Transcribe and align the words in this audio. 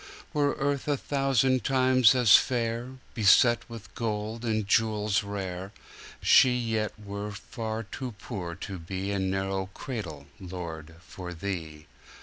Were 0.33 0.53
earth 0.55 0.87
a 0.87 0.97
thousand 0.97 1.63
times 1.63 2.15
as 2.15 2.35
fair, 2.35 2.93
Beset 3.13 3.69
with 3.69 3.93
gold 3.93 4.43
and 4.43 4.67
jewels 4.67 5.21
rare, 5.21 5.73
She 6.23 6.57
yet 6.57 6.93
were 6.99 7.29
far 7.31 7.83
too 7.83 8.13
poor 8.13 8.55
to 8.55 8.79
beA 8.79 9.19
narrow 9.19 9.69
cradle, 9.75 10.25
Lord, 10.39 10.95
for 11.05 11.35
Thee. 11.35 11.85